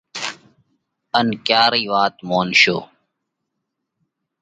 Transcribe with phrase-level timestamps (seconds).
[1.17, 2.81] ان ڪيا رئِي وات مونشون؟